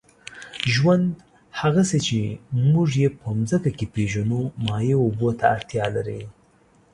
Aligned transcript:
ژوند، 0.73 1.07
هغسې 1.59 1.99
چې 2.07 2.19
موږ 2.71 2.89
یې 3.01 3.09
په 3.19 3.27
مځکه 3.39 3.69
کې 3.77 3.85
پېژنو، 3.93 4.41
مایع 4.65 4.97
اوبو 5.05 5.29
ته 5.39 5.45
اړتیا 5.55 5.85
لري. 5.95 6.21